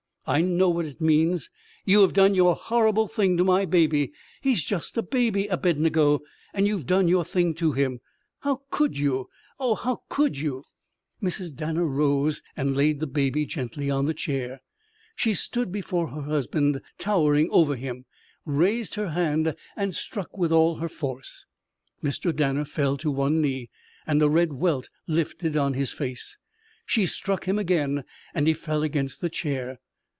I 0.27 0.39
know 0.41 0.69
what 0.69 0.85
it 0.85 1.01
means. 1.01 1.49
You 1.83 2.01
have 2.03 2.13
done 2.13 2.35
your 2.35 2.53
horrible 2.55 3.07
thing 3.09 3.35
to 3.35 3.43
my 3.43 3.65
baby. 3.65 4.13
He's 4.39 4.63
just 4.63 4.95
a 4.95 5.01
baby, 5.01 5.47
Abednego. 5.47 6.21
And 6.53 6.67
you've 6.67 6.85
done 6.85 7.07
your 7.09 7.25
thing 7.25 7.53
to 7.55 7.71
him. 7.73 7.99
How 8.41 8.61
could 8.69 8.97
you? 8.97 9.29
Oh, 9.59 9.73
how 9.75 10.03
could 10.09 10.37
you!" 10.37 10.63
Mrs. 11.23 11.53
Danner 11.55 11.85
rose 11.85 12.41
and 12.55 12.77
laid 12.77 12.99
the 13.01 13.07
baby 13.07 13.45
gently 13.47 13.89
on 13.89 14.05
the 14.05 14.13
chair. 14.13 14.61
She 15.15 15.33
stood 15.33 15.69
before 15.71 16.09
her 16.09 16.21
husband, 16.21 16.81
towering 16.99 17.49
over 17.51 17.75
him, 17.75 18.05
raised 18.45 18.95
her 18.95 19.09
hand, 19.09 19.53
and 19.75 19.93
struck 19.93 20.37
with 20.37 20.51
all 20.51 20.75
her 20.75 20.87
force. 20.87 21.45
Mr. 22.03 22.33
Danner 22.33 22.63
fell 22.65 22.95
to 22.97 23.09
one 23.11 23.41
knee, 23.41 23.69
and 24.07 24.21
a 24.21 24.29
red 24.29 24.53
welt 24.53 24.89
lifted 25.07 25.57
on 25.57 25.73
his 25.73 25.91
face. 25.91 26.37
She 26.85 27.05
struck 27.07 27.45
him 27.45 27.57
again 27.59 28.05
and 28.35 28.47
he 28.47 28.53
fell 28.53 28.81
against 28.83 29.19
the 29.19 29.29
chair. 29.29 29.79